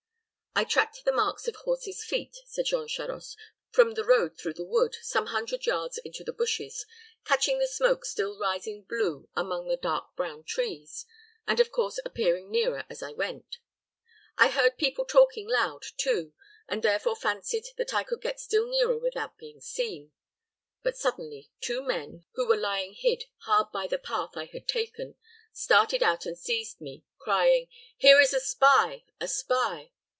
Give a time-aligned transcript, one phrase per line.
[0.53, 3.37] "I tracked the marks of horse's feet," said Jean Charost,
[3.69, 6.85] "from the road through the wood, some hundred yards into the bushes,
[7.23, 11.05] catching the smoke still rising blue among the dark brown trees,
[11.47, 13.59] and, of course, appearing nearer as I went.
[14.37, 16.33] I heard people talking loud, too,
[16.67, 20.11] and therefore fancied that I could get still nearer without being seen.
[20.83, 25.15] But suddenly, two men, who were lying hid hard by the path I had taken,
[25.53, 29.91] started out and seized me, crying 'Here is a spy a spy!'